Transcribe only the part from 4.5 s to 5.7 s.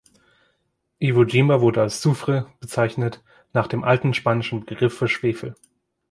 Begriff für Schwefel.